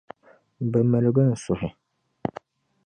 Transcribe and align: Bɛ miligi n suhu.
Bɛ 0.71 0.79
miligi 0.89 1.23
n 1.25 1.31
suhu. 1.43 1.69